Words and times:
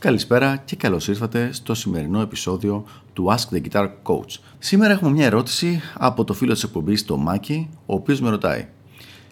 Καλησπέρα 0.00 0.56
και 0.56 0.76
καλώς 0.76 1.08
ήρθατε 1.08 1.52
στο 1.52 1.74
σημερινό 1.74 2.20
επεισόδιο 2.20 2.84
του 3.12 3.26
Ask 3.30 3.54
the 3.54 3.62
Guitar 3.68 3.88
Coach. 4.02 4.38
Σήμερα 4.58 4.92
έχουμε 4.92 5.10
μια 5.10 5.26
ερώτηση 5.26 5.80
από 5.94 6.24
το 6.24 6.32
φίλο 6.32 6.52
της 6.52 6.62
εκπομπής, 6.62 7.04
το 7.04 7.16
Μάκη, 7.16 7.68
ο 7.86 7.94
οποίος 7.94 8.20
με 8.20 8.30
ρωτάει 8.30 8.66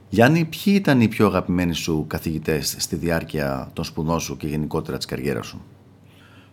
Γιάννη, 0.09 0.45
ποιοι 0.45 0.73
ήταν 0.77 1.01
οι 1.01 1.09
πιο 1.09 1.27
αγαπημένοι 1.27 1.75
σου 1.75 2.05
καθηγητές 2.07 2.75
στη 2.79 2.97
διάρκεια 2.97 3.71
των 3.73 3.85
σπουδών 3.85 4.21
σου 4.21 4.37
και 4.37 4.47
γενικότερα 4.47 4.97
της 4.97 5.07
καριέρας 5.07 5.47
σου; 5.47 5.63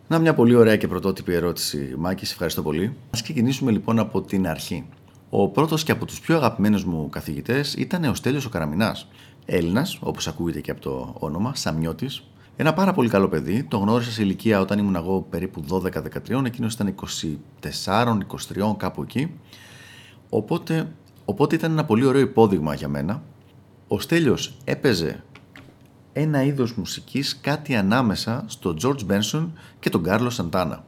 Να 0.08 0.20
μια 0.20 0.34
πολύ 0.34 0.56
ωραία 0.56 0.76
και 0.76 0.88
πρωτότυπη 0.88 1.34
ερώτηση, 1.34 1.96
Μάκη, 1.98 2.26
σε 2.26 2.34
ευχαριστώ 2.34 2.62
πολύ. 2.62 2.96
Ας 3.12 3.22
ξεκινήσουμε 3.22 3.72
λοιπόν 3.72 4.00
από 4.00 4.22
την 4.22 4.48
αρχή. 4.48 4.86
Ο 5.30 5.48
πρώτος 5.50 5.84
και 5.84 5.92
από 5.92 6.06
τους 6.06 6.20
πιο 6.20 6.36
αγαπημένους 6.36 6.86
μου 6.86 7.10
καθηγητές 7.10 7.74
ήταν 7.74 8.04
ο 8.04 8.14
Στέλιος 8.14 8.46
ο 8.46 8.50
Καραμινάς. 8.50 9.08
Έλληνας, 9.46 9.98
όπως 10.02 10.28
ακούγεται 10.28 10.62
και 10.62 10.72
από 10.72 10.82
το 10.82 11.16
όνομα, 11.20 11.56
Σαμιώτης, 11.56 12.24
ένα 12.56 12.74
πάρα 12.74 12.94
πολύ 12.94 13.10
καλό 13.10 13.28
παιδί. 13.28 13.64
Το 13.64 13.78
γνώρισα 13.78 14.12
σε 14.12 14.22
ηλικία 14.22 14.60
όταν 14.60 14.80
ήμουν 14.80 14.96
εγώ 14.96 15.22
περίπου 15.30 15.64
12-13, 15.70 16.46
εκείνος 16.46 16.74
ήταν 16.74 16.96
24-23, 17.86 18.76
κάπου 18.78 19.02
εκεί. 19.02 19.32
Οπότε, 20.30 20.92
οπότε 21.26 21.56
ήταν 21.56 21.72
ένα 21.72 21.86
πολύ 21.86 22.06
ωραίο 22.06 22.22
υπόδειγμα 22.22 22.74
για 22.74 22.88
μένα. 22.88 23.24
Ο 23.88 24.00
Στέλιος 24.00 24.58
έπαιζε 24.64 25.24
ένα 26.14 26.44
είδος 26.44 26.74
μουσικής 26.76 27.40
κάτι 27.42 27.76
ανάμεσα 27.76 28.44
στο 28.48 28.76
George 28.82 29.12
Benson 29.12 29.48
και 29.80 29.90
τον 29.90 30.04
Κάρλο 30.04 30.30
Σαντάνα. 30.30 30.86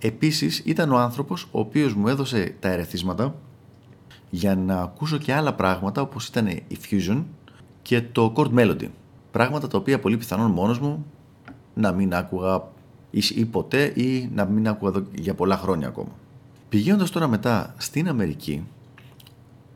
Επίσης 0.00 0.62
ήταν 0.64 0.92
ο 0.92 0.98
άνθρωπος 0.98 1.42
ο 1.50 1.58
οποίος 1.60 1.94
μου 1.94 2.08
έδωσε 2.08 2.54
τα 2.60 2.68
ερεθίσματα 2.68 3.34
για 4.30 4.56
να 4.56 4.80
ακούσω 4.80 5.18
και 5.18 5.34
άλλα 5.34 5.54
πράγματα 5.54 6.00
όπως 6.00 6.26
ήταν 6.26 6.46
η 6.46 6.78
Fusion 6.90 7.22
και 7.82 8.02
το 8.02 8.32
Chord 8.36 8.54
Melody. 8.54 8.88
Πράγματα 9.34 9.68
τα 9.68 9.78
οποία 9.78 10.00
πολύ 10.00 10.16
πιθανόν 10.16 10.50
μόνος 10.50 10.78
μου 10.78 11.06
να 11.74 11.92
μην 11.92 12.14
άκουγα 12.14 12.68
ή 13.10 13.44
ποτέ 13.44 13.84
ή 13.84 14.30
να 14.34 14.44
μην 14.44 14.68
άκουγα 14.68 14.90
εδώ 14.90 15.06
για 15.14 15.34
πολλά 15.34 15.56
χρόνια 15.56 15.88
ακόμα. 15.88 16.10
Πηγαίνοντας 16.68 17.10
τώρα 17.10 17.28
μετά 17.28 17.74
στην 17.76 18.08
Αμερική, 18.08 18.66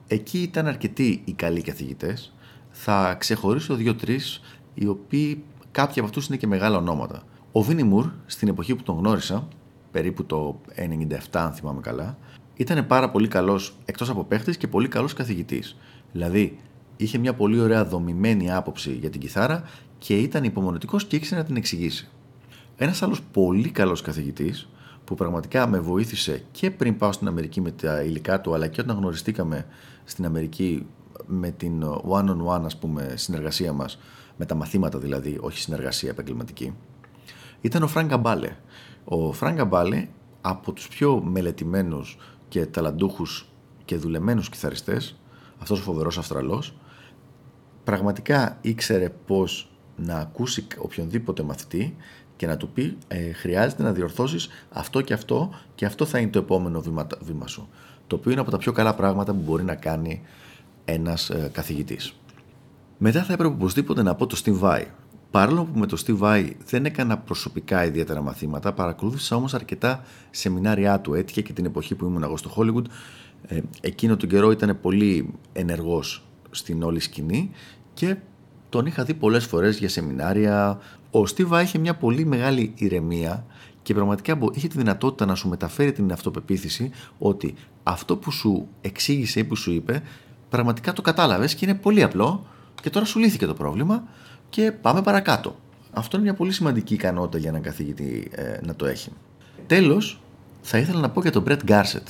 εκεί 0.07 0.39
ήταν 0.39 0.67
αρκετοί 0.67 1.23
οι 1.25 1.33
καλοί 1.33 1.61
καθηγητές. 1.61 2.35
Θα 2.71 3.15
ξεχωρίσω 3.19 3.75
δύο-τρεις, 3.75 4.41
οι 4.75 4.87
οποίοι 4.87 5.43
κάποιοι 5.71 5.95
από 5.97 6.09
αυτούς 6.09 6.27
είναι 6.27 6.37
και 6.37 6.47
μεγάλα 6.47 6.77
ονόματα. 6.77 7.23
Ο 7.53 7.63
Βίνι 7.63 7.83
Μουρ, 7.83 8.11
στην 8.27 8.49
εποχή 8.49 8.75
που 8.75 8.83
τον 8.83 8.97
γνώρισα, 8.99 9.49
περίπου 9.91 10.25
το 10.25 10.61
97 10.75 11.17
αν 11.33 11.53
θυμάμαι 11.53 11.81
καλά, 11.81 12.19
ήταν 12.57 12.87
πάρα 12.87 13.11
πολύ 13.11 13.29
καλός 13.29 13.77
εκτός 13.85 14.11
από 14.11 14.25
παίχτης 14.25 14.57
και 14.57 14.69
πολύ 14.69 14.89
καλός 14.89 15.13
καθηγητής. 15.13 15.77
Δηλαδή, 16.13 16.59
είχε 16.99 17.19
μια 17.19 17.35
πολύ 17.35 17.61
ωραία 17.61 17.85
δομημένη 17.85 18.53
άποψη 18.53 18.93
για 18.93 19.11
την 19.11 19.21
κιθάρα 19.21 19.63
και 19.99 20.19
ήταν 20.19 20.45
υπομονετικός 20.45 21.05
και 21.05 21.17
ήξερε 21.17 21.41
να 21.41 21.47
την 21.47 21.57
εξηγήσει. 21.57 22.09
Ένας 22.77 23.03
άλλος 23.03 23.23
πολύ 23.23 23.71
καλός 23.71 24.01
καθηγητής 24.01 24.69
που 25.05 25.15
πραγματικά 25.15 25.67
με 25.67 25.79
βοήθησε 25.81 26.43
και 26.51 26.71
πριν 26.71 26.97
πάω 26.97 27.13
στην 27.13 27.29
Αμερική 27.29 27.61
με 27.61 27.71
τα 27.71 28.03
υλικά 28.03 28.41
του 28.41 28.55
αλλά 28.55 28.67
και 28.67 28.81
όταν 28.81 28.97
γνωριστήκαμε 28.97 29.67
στην 30.05 30.25
Αμερική 30.25 30.87
με 31.27 31.51
την 31.51 31.85
one-on-one 32.11 32.63
ας 32.65 32.77
πούμε 32.77 33.13
συνεργασία 33.17 33.73
μας 33.73 33.99
με 34.37 34.45
τα 34.45 34.55
μαθήματα 34.55 34.99
δηλαδή, 34.99 35.39
όχι 35.41 35.59
συνεργασία 35.59 36.11
επαγγελματική 36.11 36.75
ήταν 37.61 37.83
ο 37.83 37.87
Φράγκα 37.87 38.17
Μπάλε. 38.17 38.57
Ο 39.05 39.33
Φράγκα 39.33 39.65
Μπάλε 39.65 40.09
από 40.41 40.73
τους 40.73 40.89
πιο 40.89 41.23
μελετημένους 41.23 42.19
και 42.49 42.67
ταλαντούχους 42.67 43.49
και 43.85 43.97
δουλεμένους 43.97 44.49
κιθαριστές 44.49 45.17
αυτός 45.59 45.81
ο 45.81 45.83
φοβερός 45.83 46.19
Αυστραλός 46.19 46.75
πραγματικά 47.89 48.59
ήξερε 48.61 49.13
πώς 49.27 49.71
να 49.97 50.15
ακούσει 50.15 50.67
οποιονδήποτε 50.79 51.43
μαθητή 51.43 51.97
και 52.37 52.47
να 52.47 52.57
του 52.57 52.69
πει 52.69 52.97
ε, 53.09 53.33
χρειάζεται 53.33 53.83
να 53.83 53.93
διορθώσεις 53.93 54.49
αυτό 54.71 55.01
και 55.01 55.13
αυτό 55.13 55.51
και 55.75 55.85
αυτό 55.85 56.05
θα 56.05 56.19
είναι 56.19 56.31
το 56.31 56.39
επόμενο 56.39 56.81
βήμα, 56.81 57.07
βήμα 57.21 57.47
σου. 57.47 57.69
Το 58.07 58.17
οποίο 58.17 58.31
είναι 58.31 58.41
από 58.41 58.51
τα 58.51 58.59
πιο 58.59 58.73
καλά 58.73 58.95
πράγματα 58.95 59.33
που 59.33 59.43
μπορεί 59.45 59.65
να 59.65 59.75
κάνει 59.75 60.23
ένας 60.85 61.31
ε, 61.31 61.51
καθηγητής. 61.53 62.15
Μετά 62.99 63.23
θα 63.23 63.33
έπρεπε 63.33 63.55
οπωσδήποτε 63.55 64.03
να 64.03 64.15
πω 64.15 64.27
το 64.27 64.41
Steve 64.45 64.61
Vai. 64.61 64.85
Παρόλο 65.31 65.65
που 65.65 65.79
με 65.79 65.87
το 65.87 66.03
Steve 66.07 66.19
Vai 66.19 66.51
δεν 66.67 66.85
έκανα 66.85 67.19
προσωπικά 67.19 67.85
ιδιαίτερα 67.85 68.23
μαθήματα, 68.23 68.73
παρακολούθησα 68.73 69.37
όμως 69.37 69.55
αρκετά 69.55 70.05
σεμινάρια 70.31 71.01
του. 71.01 71.15
Έτυχε 71.15 71.43
και 71.43 71.53
την 71.53 71.65
εποχή 71.65 71.95
που 71.95 72.05
ήμουν 72.05 72.23
εγώ 72.23 72.37
στο 72.37 72.51
Hollywood. 72.57 72.85
Ε, 73.47 73.61
εκείνο 73.81 74.17
τον 74.17 74.29
καιρό 74.29 74.51
ήταν 74.51 74.79
πολύ 74.81 75.35
ενεργός 75.53 76.23
στην 76.51 76.83
όλη 76.83 77.01
σκηνή 77.01 77.51
και 77.99 78.17
τον 78.69 78.87
είχα 78.87 79.05
δει 79.05 79.15
πολλές 79.15 79.45
φορές 79.45 79.79
για 79.79 79.89
σεμινάρια. 79.89 80.79
Ο 81.11 81.27
Στίβα 81.27 81.63
είχε 81.63 81.79
μια 81.79 81.95
πολύ 81.95 82.25
μεγάλη 82.25 82.73
ηρεμία 82.77 83.45
και 83.83 83.95
πραγματικά 83.95 84.39
είχε 84.53 84.69
τη 84.69 84.79
δυνατότητα 84.79 85.27
να 85.27 85.35
σου 85.35 85.49
μεταφέρει 85.49 85.93
την 85.93 86.13
αυτοπεποίθηση 86.13 86.91
ότι 87.19 87.55
αυτό 87.83 88.17
που 88.17 88.31
σου 88.31 88.69
εξήγησε 88.81 89.41
ή 89.41 89.45
που 89.45 89.57
σου 89.57 89.73
είπε 89.73 90.03
πραγματικά 90.49 90.93
το 90.93 91.03
κατάλαβες 91.03 91.55
και 91.55 91.67
είναι 91.67 91.75
πολύ 91.75 92.03
απλό 92.03 92.47
και 92.83 92.91
τώρα 92.91 93.07
σου 93.07 93.19
λύθηκε 93.19 93.47
το 93.47 93.55
πρόβλημα 93.55 94.05
και 94.49 94.73
πάμε 94.73 95.03
παρακάτω. 95.03 95.57
Αυτό 95.93 96.17
είναι 96.17 96.27
μια 96.27 96.35
πολύ 96.35 96.53
σημαντική 96.53 96.95
ικανότητα 96.95 97.39
για 97.39 97.49
έναν 97.49 97.63
καθηγητή 97.63 98.31
ε, 98.35 98.59
να 98.63 98.75
το 98.75 98.87
έχει. 98.87 99.11
Τέλος, 99.67 100.21
θα 100.63 100.79
ήθελα 100.79 101.01
να 101.01 101.11
πω 101.11 101.21
για 101.21 101.33
τον 101.33 101.43
Μπρετ 101.43 101.63
Γκάρσετ. 101.65 102.09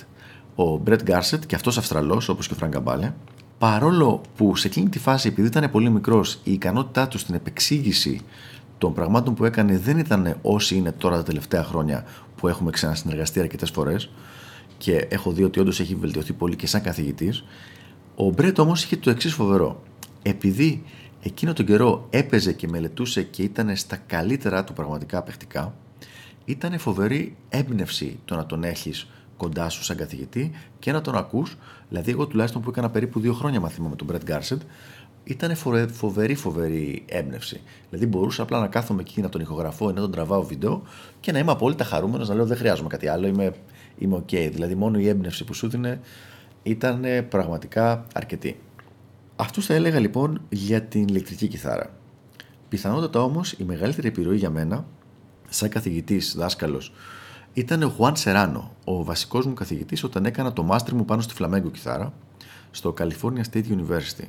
Ο 0.54 0.76
Μπρετ 0.76 1.02
Γκάρσετ 1.02 1.46
και 1.46 1.54
αυτός 1.54 1.78
Αυστραλός 1.78 2.28
όπως 2.28 2.46
και 2.46 2.54
ο 2.54 2.56
Φραγκαμπάλε 2.56 3.12
παρόλο 3.58 4.20
που 4.36 4.56
σε 4.56 4.66
εκείνη 4.66 4.88
τη 4.88 4.98
φάση, 4.98 5.28
επειδή 5.28 5.48
ήταν 5.48 5.70
πολύ 5.70 5.90
μικρός, 5.90 6.40
η 6.44 6.52
ικανότητά 6.52 7.08
του 7.08 7.18
στην 7.18 7.34
επεξήγηση 7.34 8.20
των 8.78 8.94
πραγμάτων 8.94 9.34
που 9.34 9.44
έκανε 9.44 9.78
δεν 9.78 9.98
ήταν 9.98 10.36
όσοι 10.42 10.76
είναι 10.76 10.92
τώρα 10.92 11.16
τα 11.16 11.22
τελευταία 11.22 11.64
χρόνια 11.64 12.04
που 12.36 12.48
έχουμε 12.48 12.70
ξανασυνεργαστεί 12.70 13.40
αρκετές 13.40 13.70
φορές 13.70 14.10
και 14.78 15.06
έχω 15.10 15.30
δει 15.30 15.42
ότι 15.42 15.60
όντως 15.60 15.80
έχει 15.80 15.94
βελτιωθεί 15.94 16.32
πολύ 16.32 16.56
και 16.56 16.66
σαν 16.66 16.82
καθηγητής. 16.82 17.44
Ο 18.14 18.30
Μπρέτ 18.30 18.58
όμως 18.58 18.84
είχε 18.84 18.96
το 18.96 19.10
εξής 19.10 19.32
φοβερό. 19.32 19.82
Επειδή 20.22 20.82
εκείνο 21.22 21.52
τον 21.52 21.66
καιρό 21.66 22.06
έπαιζε 22.10 22.52
και 22.52 22.68
μελετούσε 22.68 23.22
και 23.22 23.42
ήταν 23.42 23.76
στα 23.76 23.96
καλύτερα 23.96 24.64
του 24.64 24.72
πραγματικά 24.72 25.22
παιχτικά, 25.22 25.74
ήταν 26.44 26.78
φοβερή 26.78 27.36
έμπνευση 27.48 28.18
το 28.24 28.34
να 28.34 28.46
τον 28.46 28.64
έχεις 28.64 29.06
κοντά 29.38 29.68
σου 29.68 29.84
σαν 29.84 29.96
καθηγητή 29.96 30.50
και 30.78 30.92
να 30.92 31.00
τον 31.00 31.16
ακούς. 31.16 31.56
Δηλαδή, 31.88 32.10
εγώ 32.10 32.26
τουλάχιστον 32.26 32.62
που 32.62 32.70
έκανα 32.70 32.90
περίπου 32.90 33.20
δύο 33.20 33.32
χρόνια 33.32 33.60
μαθήμα 33.60 33.88
με 33.88 33.96
τον 33.96 34.06
Brett 34.12 34.30
Garsett, 34.30 34.60
ήταν 35.24 35.56
φοβερή, 35.92 36.34
φοβερή 36.34 37.04
έμπνευση. 37.06 37.60
Δηλαδή, 37.90 38.06
μπορούσα 38.06 38.42
απλά 38.42 38.60
να 38.60 38.66
κάθομαι 38.66 39.00
εκεί 39.00 39.20
να 39.20 39.28
τον 39.28 39.40
ηχογραφώ 39.40 39.90
ή 39.90 39.92
να 39.92 40.00
τον 40.00 40.10
τραβάω 40.10 40.42
βίντεο 40.42 40.82
και 41.20 41.32
να 41.32 41.38
είμαι 41.38 41.50
απόλυτα 41.50 41.84
χαρούμενος 41.84 42.28
να 42.28 42.34
λέω: 42.34 42.46
Δεν 42.46 42.56
χρειάζομαι 42.56 42.88
κάτι 42.88 43.08
άλλο, 43.08 43.26
είμαι, 43.26 43.54
είμαι 43.98 44.16
OK. 44.16 44.50
Δηλαδή, 44.52 44.74
μόνο 44.74 44.98
η 44.98 45.08
έμπνευση 45.08 45.44
που 45.44 45.54
σου 45.54 45.68
δίνει 45.68 45.98
ήταν 46.62 47.04
πραγματικά 47.28 48.06
αρκετή. 48.14 48.60
Αυτούς 49.36 49.66
θα 49.66 49.74
έλεγα 49.74 49.98
λοιπόν 49.98 50.40
για 50.48 50.82
την 50.82 51.08
ηλεκτρική 51.08 51.46
κιθάρα. 51.46 51.90
Πιθανότατα 52.68 53.22
όμως 53.22 53.52
η 53.52 53.64
μεγαλύτερη 53.64 54.08
επιρροή 54.08 54.36
για 54.36 54.50
μένα, 54.50 54.86
σαν 55.48 55.68
καθηγητής, 55.68 56.34
δάσκαλος 56.36 56.92
ήταν 57.52 57.82
ο 57.82 57.88
Χουάν 57.88 58.16
Σεράνο, 58.16 58.70
ο 58.84 59.04
βασικός 59.04 59.46
μου 59.46 59.54
καθηγητής 59.54 60.04
όταν 60.04 60.24
έκανα 60.24 60.52
το 60.52 60.62
μάστρι 60.62 60.94
μου 60.94 61.04
πάνω 61.04 61.20
στη 61.20 61.34
φλαμέγκο 61.34 61.70
κιθάρα 61.70 62.12
στο 62.70 62.94
California 62.98 63.42
State 63.52 63.64
University. 63.68 64.26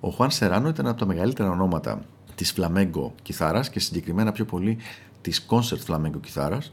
Ο 0.00 0.10
Χουάν 0.10 0.30
Σεράνο 0.30 0.68
ήταν 0.68 0.86
από 0.86 0.98
τα 0.98 1.06
μεγαλύτερα 1.06 1.50
ονόματα 1.50 2.00
της 2.34 2.52
φλαμέγκο 2.52 3.14
κιθάρας 3.22 3.70
και 3.70 3.80
συγκεκριμένα 3.80 4.32
πιο 4.32 4.44
πολύ 4.44 4.78
της 5.20 5.46
concert 5.48 5.78
φλαμέγκο 5.78 6.18
κιθάρας, 6.18 6.72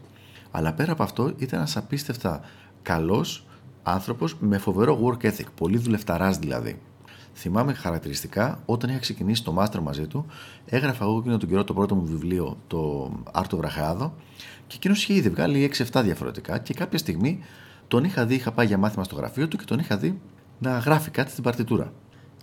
αλλά 0.51 0.73
πέρα 0.73 0.91
από 0.91 1.03
αυτό 1.03 1.33
ήταν 1.37 1.59
ένας 1.59 1.77
απίστευτα 1.77 2.41
καλός 2.81 3.45
άνθρωπος 3.83 4.35
με 4.39 4.57
φοβερό 4.57 4.99
work 5.03 5.25
ethic, 5.25 5.45
πολύ 5.55 5.77
δουλευταράς 5.77 6.37
δηλαδή. 6.37 6.79
Θυμάμαι 7.33 7.73
χαρακτηριστικά 7.73 8.61
όταν 8.65 8.89
είχα 8.89 8.99
ξεκινήσει 8.99 9.43
το 9.43 9.51
μάστρ 9.51 9.79
μαζί 9.79 10.07
του, 10.07 10.25
έγραφα 10.65 11.03
εγώ 11.03 11.17
εκείνο 11.17 11.37
τον 11.37 11.49
καιρό 11.49 11.63
το 11.63 11.73
πρώτο 11.73 11.95
μου 11.95 12.05
βιβλίο, 12.05 12.57
το 12.67 13.11
Άρτο 13.31 13.57
Βραχάδο, 13.57 14.13
και 14.67 14.75
εκείνος 14.75 15.03
είχε 15.03 15.13
ήδη 15.13 15.29
βγάλει 15.29 15.71
6-7 15.91 16.01
διαφορετικά 16.03 16.57
και 16.57 16.73
κάποια 16.73 16.97
στιγμή 16.97 17.39
τον 17.87 18.03
είχα 18.03 18.25
δει, 18.25 18.35
είχα 18.35 18.51
πάει 18.51 18.65
για 18.65 18.77
μάθημα 18.77 19.03
στο 19.03 19.15
γραφείο 19.15 19.47
του 19.47 19.57
και 19.57 19.65
τον 19.65 19.79
είχα 19.79 19.97
δει 19.97 20.19
να 20.59 20.77
γράφει 20.77 21.11
κάτι 21.11 21.31
στην 21.31 21.43
παρτιτούρα. 21.43 21.93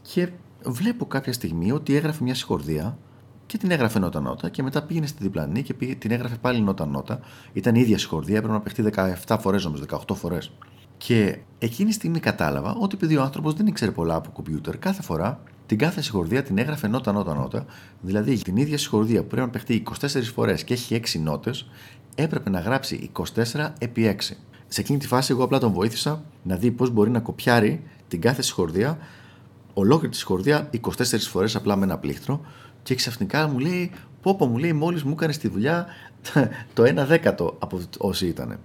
Και 0.03 0.29
βλέπω 0.65 1.07
κάποια 1.07 1.33
στιγμή 1.33 1.73
ότι 1.73 1.95
έγραφε 1.95 2.23
μια 2.23 2.35
συγχορδία 2.35 2.99
και 3.47 3.59
την 3.59 3.71
έγραφε 3.71 3.99
νότα 3.99 4.21
νότα 4.21 4.49
και 4.49 4.63
μετά 4.63 4.83
πήγαινε 4.83 5.07
στη 5.07 5.23
διπλανή 5.23 5.63
και 5.63 5.75
πήγε, 5.75 5.95
την 5.95 6.11
έγραφε 6.11 6.37
πάλι 6.41 6.61
νότα 6.61 6.87
νότα. 6.87 7.21
Ήταν 7.53 7.75
η 7.75 7.81
ίδια 7.81 7.99
συγχορδία, 7.99 8.37
έπρεπε 8.37 8.55
να 8.55 8.61
παιχτεί 8.61 8.91
17 9.27 9.37
φορές 9.41 9.65
νομίζω, 9.65 9.85
18 9.89 10.15
φορές. 10.15 10.53
Και 10.99 11.39
εκείνη 11.59 11.89
τη 11.89 11.95
στιγμή 11.95 12.19
κατάλαβα 12.19 12.75
ότι 12.75 12.95
επειδή 12.95 13.17
ο 13.17 13.23
άνθρωπος 13.23 13.55
δεν 13.55 13.67
ήξερε 13.67 13.91
πολλά 13.91 14.15
από 14.15 14.31
κομπιούτερ, 14.31 14.79
κάθε 14.79 15.03
φορά 15.03 15.41
την 15.67 15.79
κάθε 15.79 16.01
συγχορδία 16.01 16.43
την 16.43 16.59
έγραφε 16.59 16.89
νότα 16.89 17.13
νότα 17.13 17.35
νότα. 17.35 17.65
Δηλαδή 18.01 18.43
την 18.43 18.57
ίδια 18.57 18.79
συγχορδία 18.79 19.21
που 19.21 19.27
πρέπει 19.27 19.47
να 19.47 19.53
παιχτεί 19.53 19.83
24 20.01 20.07
φορές 20.35 20.65
και 20.65 20.75
έχει 20.75 21.01
6 21.05 21.21
νότες, 21.21 21.71
έπρεπε 22.15 22.51
να 22.51 22.61
γράψει 22.61 23.11
24 23.55 23.73
επί 23.79 24.17
6. 24.19 24.37
Σε 24.69 24.81
εκείνη 24.81 24.99
τη 24.99 25.07
φάση, 25.07 25.33
εγώ 25.33 25.45
απλά 25.45 25.59
τον 25.59 25.73
βοήθησα 25.73 26.25
να 26.43 26.57
δει 26.57 26.71
πώς 26.71 26.91
μπορεί 26.91 27.11
να 27.11 27.21
κοπιάρει 27.21 27.83
την 28.09 28.21
κάθε 28.21 28.43
συγχορδία, 28.43 28.99
ολόκληρη 29.75 30.13
τη 30.13 30.19
συγχορδία 30.19 30.71
24 30.81 30.91
φορές 31.19 31.57
απλά 31.57 31.77
με 31.77 31.85
ένα 31.85 31.99
πλήκτρο. 31.99 32.41
Και 32.83 32.95
ξαφνικά 32.95 33.49
μου 33.49 33.59
λέει: 33.59 33.91
Πω 34.23 34.35
πω 34.35 34.47
μου 34.47 34.59
λέει 34.59 34.73
μόλις 34.73 35.03
μου 35.03 35.13
έκανες 35.13 35.39
τη 35.39 35.49
δουλειά 35.49 35.87
το 36.75 36.83
1 36.83 37.05
δέκατο 37.07 37.57
από 37.59 37.81
όσοι 37.99 38.27
ήταν. 38.27 38.59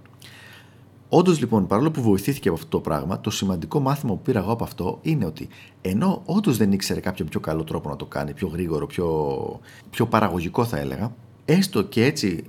Όντως 1.16 1.40
λοιπόν, 1.40 1.66
παρόλο 1.66 1.90
που 1.90 2.02
βοηθήθηκε 2.02 2.48
από 2.48 2.56
αυτό 2.56 2.68
το 2.70 2.80
πράγμα, 2.80 3.20
το 3.20 3.30
σημαντικό 3.30 3.80
μάθημα 3.80 4.12
που 4.12 4.22
πήρα 4.22 4.38
εγώ 4.38 4.52
από 4.52 4.64
αυτό 4.64 4.98
είναι 5.02 5.24
ότι 5.24 5.48
ενώ 5.80 6.22
όντως 6.24 6.56
δεν 6.56 6.72
ήξερε 6.72 7.00
κάποιο 7.00 7.24
πιο 7.24 7.40
καλό 7.40 7.64
τρόπο 7.64 7.88
να 7.88 7.96
το 7.96 8.06
κάνει, 8.06 8.32
πιο 8.34 8.48
γρήγορο, 8.48 8.86
πιο, 8.86 9.60
πιο 9.90 10.06
παραγωγικό 10.06 10.64
θα 10.64 10.78
έλεγα, 10.78 11.14
έστω 11.44 11.82
και 11.82 12.04
έτσι 12.04 12.44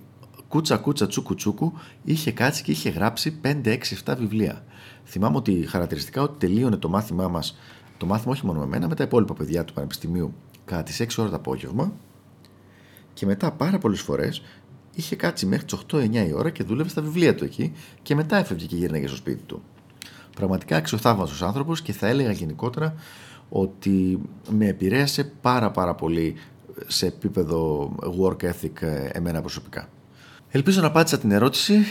κούτσα 0.48 0.78
κούτσα 0.78 1.08
τσούκου 1.08 1.36
τσούκου 1.36 1.74
είχε 2.04 2.32
κάτσει 2.32 2.64
και 2.64 2.72
είχε 2.72 2.90
γράψει 2.90 3.40
5, 3.44 3.48
6, 3.66 3.78
7 4.06 4.16
βιβλία. 4.18 4.64
Θυμάμαι 5.06 5.38
ότι 5.38 5.66
χαρακτηριστικά 5.68 6.22
ότι 6.22 6.48
τελείωνε 6.48 6.78
το 6.78 6.90
μάθημά 6.90 7.28
μας, 7.28 7.58
το 7.98 8.06
μάθημα 8.06 8.32
όχι 8.32 8.46
μόνο 8.46 8.60
με 8.60 8.66
μένα, 8.66 8.88
με 8.88 8.96
τα 8.96 9.04
υπόλοιπα 9.04 9.34
παιδιά 9.34 9.66
του 9.66 9.74
Πανεπιστημίου 9.74 10.34
κατά 10.66 10.84
τις 10.84 11.02
6 11.02 11.08
ώρα 11.18 11.30
το 11.30 11.36
απόγευμα 11.36 11.94
και 13.14 13.26
μετά 13.26 13.52
πάρα 13.52 13.78
πολλές 13.78 14.02
φορές 14.02 14.42
είχε 14.96 15.16
κάτσει 15.16 15.46
μέχρι 15.46 15.66
τις 15.66 15.80
8-9 15.92 16.28
η 16.28 16.34
ώρα 16.34 16.50
και 16.50 16.64
δούλευε 16.64 16.90
στα 16.90 17.02
βιβλία 17.02 17.36
του 17.36 17.44
εκεί 17.44 17.74
και 18.02 18.16
μετά 18.16 18.38
έφευγε 18.38 18.66
και 18.66 18.76
γύρναγε 18.76 19.08
στο 19.08 19.16
σπίτι 19.16 19.44
του. 19.44 19.62
Πραγματικά 20.36 20.78
αξιοθαύμαστος 20.78 21.42
άνθρωπος 21.42 21.82
και 21.82 21.94
θα 21.94 22.08
έλεγα 22.08 22.32
γενικότερα 22.32 22.96
ότι 23.50 24.22
με 24.50 24.68
επηρέασε 24.68 25.24
πάρα 25.42 25.72
πάρα 25.72 25.96
πολύ 25.96 26.36
σε 26.88 27.06
επίπεδο 27.06 27.92
work 28.22 28.44
ethic 28.44 28.82
ε, 28.82 29.10
εμένα 29.12 29.42
προσωπικά. 29.42 29.90
Ελπίζω 30.50 30.82
να 30.82 30.88
απάντησα 30.88 31.18
την 31.18 31.32
ερώτηση. 31.32 31.86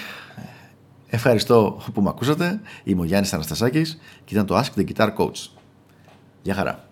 Ευχαριστώ 1.06 1.83
που 1.95 2.03
με 2.03 2.09
ακούσατε. 2.09 2.61
Είμαι 2.85 3.01
ο 3.01 3.05
Γιάννης 3.05 3.33
Αναστασάκης 3.33 3.99
και 4.25 4.35
ήταν 4.35 4.47
το 4.47 4.59
Ask 4.59 4.81
the 4.81 4.93
Guitar 4.93 5.15
Coach. 5.17 5.49
Γεια 6.43 6.55
χαρά. 6.55 6.89